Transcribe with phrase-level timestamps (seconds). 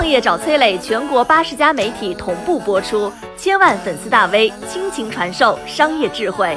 [0.00, 6.56] 创业找崔磊，全国八十家媒体同步播出，千万粉丝大 V 倾情传授商业智慧。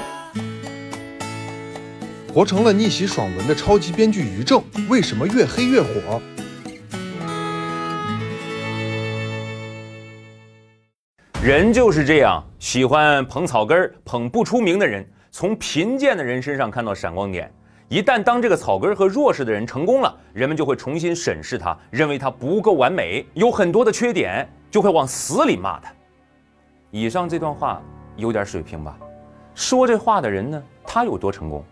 [2.33, 6.21] 活成了逆袭爽文的超级编剧于正，为什么越黑越火？
[11.43, 17.53] 人就是这样，喜欢捧草根儿、捧不出名的人，从贫贱的人身上看到闪光点。
[17.93, 25.93] 一旦当这个草根和弱势的人成功了，人们就会重新审视他，认为他不够完美，有很多的缺点，就会往死里骂他。
[26.89, 27.79] 以上这段话
[28.15, 28.97] 有点水平吧？
[29.53, 31.63] 说这话的人呢，他有多成功？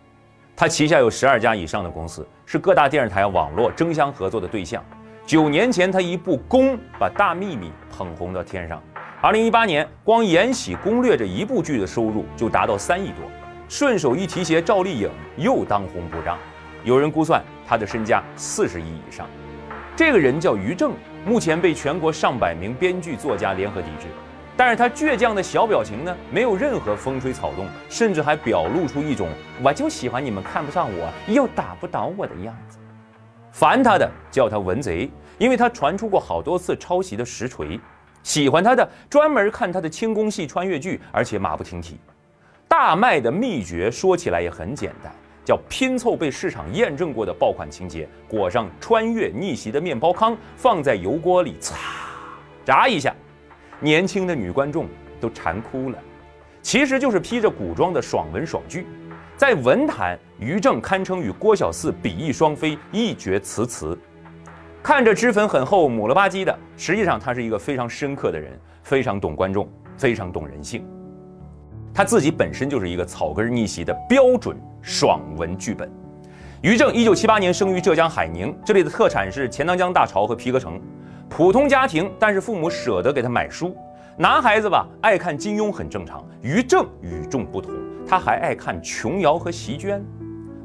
[0.54, 4.80] 他旗下有十二家以上的公司，是各大电视台网络争相合作的对象。
[5.26, 8.80] 九年前，他一部《宫》把《大秘密》捧红到天上。
[9.20, 13.28] 二零一八年，光《延禧攻略》这一部剧的收入就达到三亿多。
[13.72, 16.36] 顺手一提携赵丽颖，又当红不让。
[16.84, 19.26] 有人估算他的身价四十亿以上。
[19.96, 20.92] 这个人叫于正，
[21.24, 24.08] 目前被全国上百名编剧作家联合抵制。
[24.58, 29.26] 但是他倔强的小表情呢，没有任何风吹草动，甚至还表露出一种
[29.62, 32.76] 我就喜欢你们看不上我，又打不倒我的样子。
[33.52, 37.80] 烦他的叫他文贼，因为他传出过好多次抄袭的实锤；
[38.22, 41.98] 喜欢他的专门看他的轻功戏穿越剧，而且马不停蹄。
[42.72, 45.12] 大卖的秘诀说起来也很简单，
[45.44, 51.76] 叫拼凑被市场验证过的爆款情节，裹上穿越逆袭的面包糠，放在油锅里擦
[52.64, 53.14] 炸一下，
[53.78, 54.88] 年轻的女观众
[55.20, 55.98] 都馋哭了。
[56.62, 58.86] 其实就是披着古装的爽文爽剧，
[59.36, 63.94] 在文坛，于正堪称与郭小四比翼双飞，一决雌雌。
[64.82, 70.82] 看着脂粉很厚、母了吧唧的，实际上他是一个非常深刻的人，非常懂观众，非常懂人性。
[71.94, 75.90] 他自己本身就是一个草根逆袭的标准爽文剧本。
[76.62, 80.80] 于正一九七八年生于浙江海宁，这里的特产是钱塘江大潮和皮革城。
[81.28, 83.76] 普通家庭，但是父母舍得给他买书。
[84.16, 86.24] 男孩子吧，爱看金庸很正常。
[86.40, 87.74] 于正与众不同，
[88.06, 90.00] 他还爱看琼瑶和席绢。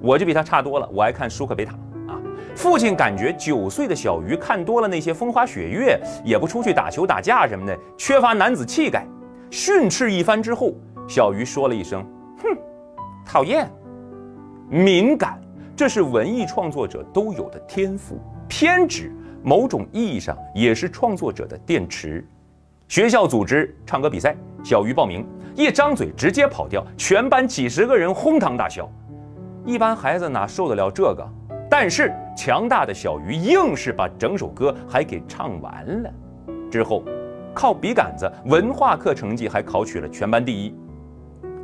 [0.01, 1.73] 我就比他差多了，我爱看舒克贝塔
[2.07, 2.19] 啊。
[2.55, 9.05] 父亲感觉九岁的小鱼看多了那些风花雪月，也不出去打球打架什么的，缺乏男子气概。
[9.49, 10.73] 训斥一番之后。
[11.07, 12.05] 小鱼说了一声
[12.43, 12.57] ：“哼，
[13.25, 13.69] 讨厌。”
[14.69, 15.39] 敏感，
[15.75, 18.19] 这是文艺创作者都有的天赋。
[18.49, 22.25] 偏执，某种意义上也是创作者的电池。
[22.89, 25.25] 学校组织唱歌比赛，小鱼报名，
[25.55, 28.89] 一张嘴直接跑调，全班几十个人哄堂大笑。
[29.65, 31.25] 一般孩子哪受得了这个？
[31.69, 36.09] 但是强大的小鱼硬是把整首歌还给唱完了。
[36.71, 37.03] 之后，
[37.53, 40.73] 靠笔杆子，文化课成绩还考取了全班第一。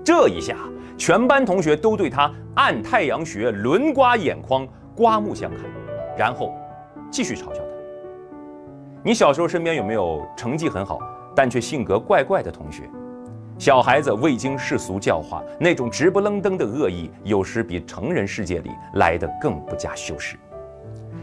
[0.04, 0.58] 这一下，
[0.98, 5.62] 全班同学都对他按太阳穴、轮刮眼眶，刮目相看，
[6.18, 6.54] 然后
[7.10, 7.64] 继续嘲笑他。
[9.02, 11.00] 你小时候身边有没有成绩很好，
[11.34, 12.84] 但却性格怪怪的同学？
[13.58, 20.36] 小孩子未经世俗教化，那种直不愣登的恶意，有时比成人世界里来的更不加修饰。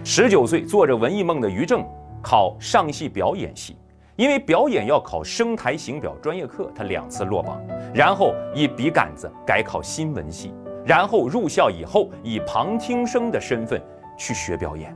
[0.03, 1.85] 十九岁做着文艺梦的于正，
[2.23, 3.77] 考上戏表演系。
[4.21, 7.59] 因为表演要考声台形表专业课，他两次落榜，
[7.95, 10.53] 然后以笔杆子改考新闻系，
[10.85, 13.83] 然后入校以后以旁听生的身份
[14.19, 14.95] 去学表演。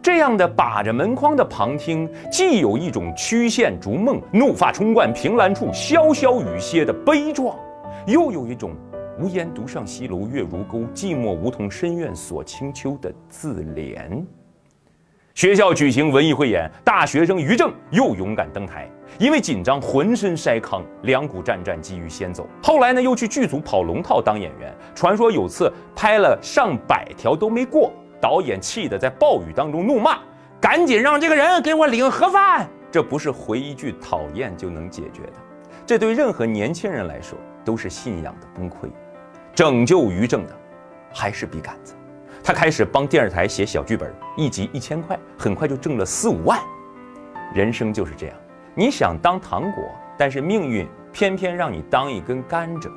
[0.00, 7.58] 这样的把着门框的旁听，既有一种曲线逐梦、怒发冲冠、凭栏处潇潇雨歇的悲壮，
[8.06, 8.70] 又有一种
[9.18, 14.24] 无言独上西楼月如钩、寂寞梧桐深院锁清秋的自怜。
[15.36, 22.48] 学校举行文艺汇演，大学生于正又勇敢登台，因为紧张浑身筛糠，两股战战急于先走。
[22.62, 24.74] 后来呢，又去剧组跑龙套当演员。
[24.94, 30.20] 传说有次拍了上百条都没过，导演气得在暴雨当中怒骂
[30.58, 35.34] ：“赶紧让这个人给我领盒饭！”这不是回一句讨厌就能解决的，
[35.84, 38.88] 这对任何年轻人来说都是信仰的崩溃。
[39.54, 40.58] 拯救于正的，
[41.12, 41.92] 还是笔杆子。
[42.46, 46.60] 他开始帮电视台写小剧本，一集一千块，很快就挣了四五万。
[47.52, 48.36] 人生就是这样，
[48.72, 49.82] 你想当糖果，
[50.16, 52.88] 但是命运偏偏让你当一根甘蔗。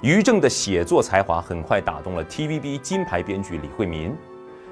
[0.00, 4.12] 于正的写作才华很快打动了 TVB 金牌编剧李惠民，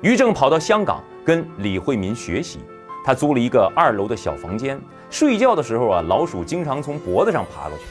[0.00, 2.58] 于正跑到香港跟李惠民学习。
[3.04, 7.84] 他租了一个二楼的小房间，睡觉的时候啊，老鼠经常从脖子上爬过去，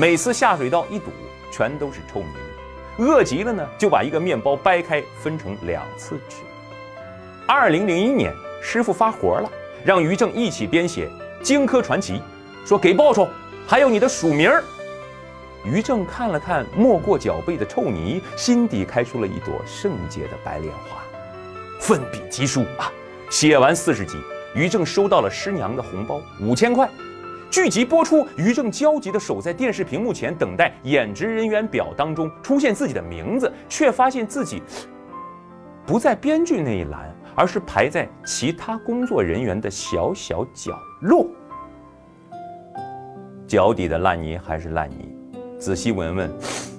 [0.00, 1.06] 每次下水道一堵，
[1.50, 2.47] 全都是臭泥。
[2.98, 6.42] 饿极了呢，就把一个面包掰开，分成两次吃。
[7.46, 9.48] 二零零一年，师傅发活了，
[9.84, 11.08] 让于正一起编写
[11.42, 12.14] 《荆轲传奇》，
[12.68, 13.28] 说给报酬，
[13.68, 14.64] 还有你的署名儿。
[15.64, 21.00] 于正看了看没过脚背的臭泥，心底开出了一朵圣洁的白莲花，
[21.78, 22.90] 奋笔疾书啊！
[23.30, 24.16] 写完四十集，
[24.54, 26.88] 于正收到了师娘的红包五千块。
[27.50, 34.62] 剧集播出，于正焦急地守在电视屏幕前，等待演职人员表当中出现自己的名字，却发现自己
[35.86, 41.26] 不在编剧那一栏，而是排在其他工作人员的小小角落。
[43.46, 45.16] 脚底的烂泥还是烂泥，
[45.58, 46.30] 仔细闻闻，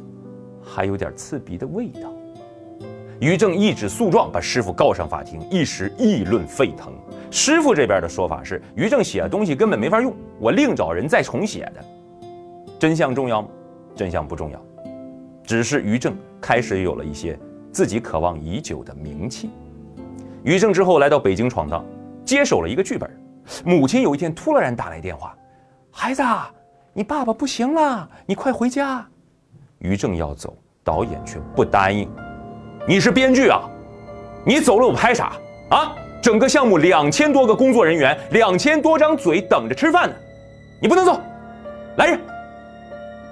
[0.62, 2.14] 还有点刺鼻的味道。
[3.20, 6.94] 于正一纸诉状把师傅告上法庭，一时议论沸腾。
[7.32, 11.86] 师傅这边的说法是，于正写的东西根本没法用，我另找人再重写的。
[12.80, 13.48] 真相重要吗？
[13.96, 14.60] 真相不重要，
[15.44, 17.38] 只是于正开始有了一些
[17.72, 19.50] 自己渴望已久的名气。
[20.44, 21.86] 于正之后来到北京闯荡，
[22.24, 23.10] 接手了一个剧本。
[23.66, 25.36] 母亲有一天突然打来电话
[25.92, 26.24] ：“孩子，
[26.94, 29.06] 你爸爸不行了，你快回家。”
[29.80, 32.10] 于正要走，导演却不答应。
[32.88, 33.70] 你是编剧啊，
[34.46, 35.34] 你走了我拍啥
[35.70, 35.96] 啊？
[36.22, 40.16] 整个项目两千多个工作人员，两千多张嘴等着吃饭呢，
[40.80, 41.20] 你不能走，
[41.98, 42.20] 来人，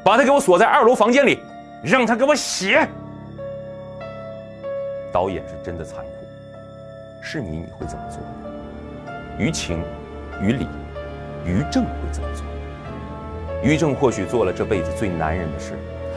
[0.04, 1.40] 把他给我锁在二楼房间里，
[1.84, 2.88] 让他给我写。
[5.12, 6.12] 导演是真的残酷，
[7.22, 8.20] 是你你会怎么做？
[9.38, 9.84] 于情，
[10.42, 10.68] 于理，
[11.46, 12.46] 于正会怎么做？
[13.64, 15.74] 于正或许做了这辈子最男人的事，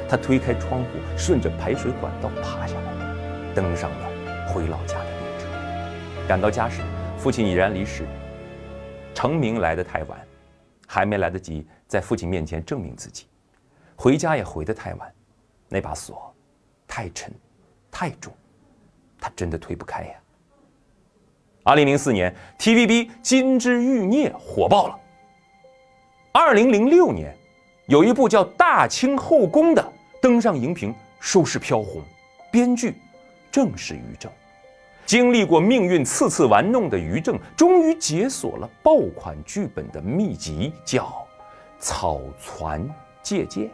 [0.09, 2.83] 他推开窗户，顺着排水管道爬下来。
[3.55, 4.09] 登上了
[4.47, 5.10] 回老家的，
[6.31, 6.81] 赶到家时，
[7.19, 8.07] 父亲已然离世。
[9.13, 10.17] 成名来得太晚，
[10.87, 13.27] 还没来得及在父亲面前证明自己，
[13.97, 15.13] 回家也回得太晚，
[15.69, 16.33] 那把锁
[16.87, 17.35] 太沉，
[17.91, 18.33] 太重，
[19.19, 20.15] 他真的推不开呀。
[21.65, 24.97] 二零零四年，TVB《金枝欲孽》火爆了。
[26.31, 27.37] 二零零六年，
[27.89, 29.93] 有一部叫《大清后宫》的
[30.23, 32.01] 登上荧屏，收视飘红，
[32.53, 32.95] 编剧。
[33.51, 34.31] 正是于正，
[35.11, 41.27] 经历过命运次次玩弄的于正，终于解锁了爆款剧本的秘籍，叫
[41.81, 42.89] “草船
[43.21, 43.69] 借箭”。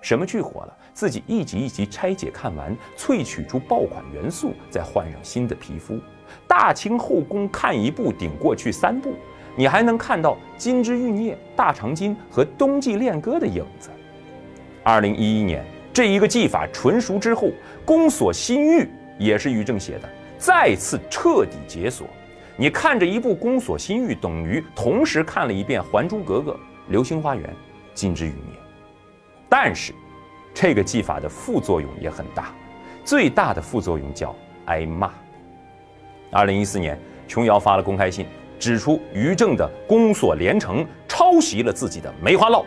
[0.00, 0.76] 什么剧火了？
[0.94, 5.98] 自己一集一集拆解看完，萃取出爆款元素，再换上新的皮肤。
[6.46, 9.14] 大清后宫看一部顶过去三部，
[9.56, 13.90] 你还能看到《金枝玉孽》《大长今》和《冬季恋歌》的影子。
[14.84, 15.66] 二零一一年。
[15.90, 17.48] 这一个技法纯熟之后，
[17.84, 22.06] 宫锁心玉也是于正写的，再次彻底解锁。
[22.56, 26.52] 你看着一部宫锁心玉，等于同时看了一遍《还珠格格》
[26.88, 27.44] 《流星花园》
[27.94, 28.36] 《金枝玉孽》。
[29.48, 29.92] 但是，
[30.52, 32.52] 这个技法的副作用也很大，
[33.04, 34.34] 最大的副作用叫
[34.66, 35.12] 挨骂。
[36.30, 38.26] 二零一四年，琼瑶发了公开信，
[38.58, 42.62] 指出于正的宫锁连城抄袭了自己的《梅花烙》，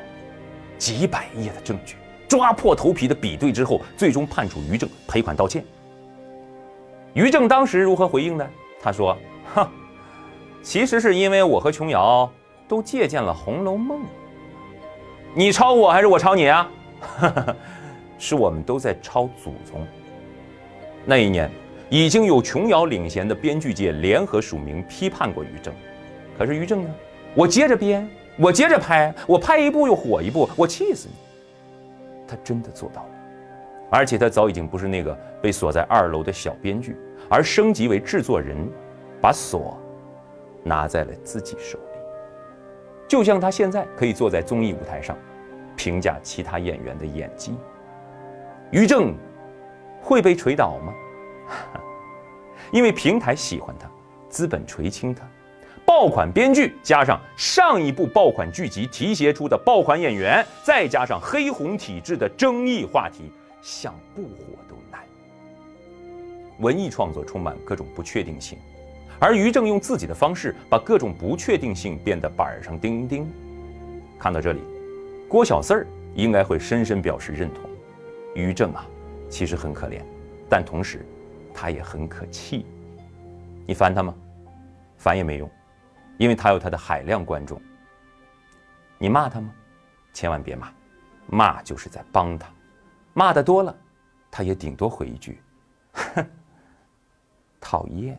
[0.78, 1.96] 几百页的证据。
[2.30, 5.64] 抓破头皮的比对之后，最终判处于正赔款道歉。
[7.14, 8.48] 于正当时如何回应呢？
[8.82, 9.18] 他说
[9.54, 9.68] ：“哼，
[10.64, 12.32] 其实是因为我和琼瑶
[12.68, 14.00] 都借鉴了《红楼梦》，
[15.34, 16.70] 你抄我还是我抄你啊？
[17.00, 17.56] 哈 哈
[18.18, 19.86] 是我们都在抄祖宗。”
[21.06, 21.50] 那一年，
[21.90, 25.74] 已经有琼瑶领衔的编剧界联合署名批判过于正，
[26.38, 26.90] 可是于正呢？
[27.34, 31.16] 我接着编，我接着拍，我拍一部又火一部，我气死你！
[32.28, 33.10] 他真的做到了，
[33.92, 36.96] 而且他早已经不是那个被锁在二楼的小编剧，
[37.30, 38.58] 而升级为制作人，
[39.22, 39.78] 把锁
[40.64, 41.84] 拿在了自己手里。
[43.06, 45.18] 就像他现在可以坐在综艺舞台上，
[45.76, 47.54] 评价其他演员的演技。
[48.72, 49.14] 于正
[50.02, 50.94] 会被锤倒吗？
[52.72, 53.92] 因为平台喜欢他，
[54.30, 55.24] 资本垂青他。
[55.86, 63.30] 爆款编剧加上上一部爆款剧集提携出的爆款演员，再加上黑红体制的争议话题，
[63.62, 65.02] 想不火都难。
[66.60, 68.58] 文艺创作充满各种不确定性，
[69.20, 73.28] 而于正用自己的方式把各种不确定性变得板上钉钉。
[74.20, 74.62] 看到这里，
[75.28, 77.70] 郭小四儿应该会深深表示认同。
[78.36, 78.86] 于正啊，
[79.30, 80.02] 其实很可怜，
[80.50, 81.06] 但同时
[81.54, 82.66] 他也很可气。
[83.66, 84.14] 你烦他吗？
[84.98, 85.50] 烦也没用。
[86.18, 87.60] 因为他有他的海量观众，
[89.00, 89.52] 你骂他吗？
[90.14, 90.72] 千万别骂，
[91.26, 92.48] 骂就是在帮他，
[93.14, 93.76] 骂的多了，
[94.32, 95.38] 他也顶多回一句，
[95.92, 96.26] 哼，
[97.60, 98.18] 讨厌。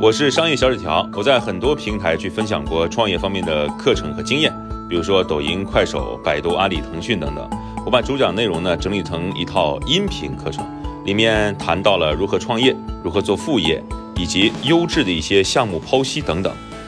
[0.00, 4.52] 我是商业小纸条，我在很多平台去分享过创业方面的课程和经验，
[4.88, 7.48] 比如说抖音、快手、百度、阿里、腾讯等等。
[7.84, 10.66] 我把主讲内容呢整理成一套音频课程，
[11.04, 13.80] 里面谈到了如何创业、如何做副业，
[14.16, 16.52] 以及优质的一些项目剖析等等。